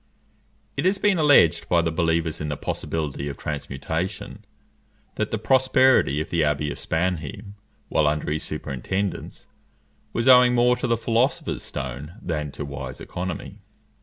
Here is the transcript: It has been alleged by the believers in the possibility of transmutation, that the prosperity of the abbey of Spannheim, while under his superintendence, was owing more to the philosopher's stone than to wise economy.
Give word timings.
It 0.77 0.85
has 0.85 0.97
been 0.97 1.19
alleged 1.19 1.69
by 1.69 1.83
the 1.83 1.91
believers 1.91 2.41
in 2.41 2.49
the 2.49 2.57
possibility 2.57 3.27
of 3.29 3.37
transmutation, 3.37 4.43
that 5.13 5.29
the 5.29 5.37
prosperity 5.37 6.19
of 6.19 6.31
the 6.31 6.43
abbey 6.43 6.71
of 6.71 6.79
Spannheim, 6.79 7.53
while 7.87 8.07
under 8.07 8.31
his 8.31 8.41
superintendence, 8.41 9.45
was 10.11 10.27
owing 10.27 10.55
more 10.55 10.75
to 10.77 10.87
the 10.87 10.97
philosopher's 10.97 11.61
stone 11.61 12.13
than 12.19 12.51
to 12.53 12.65
wise 12.65 12.99
economy. 12.99 13.59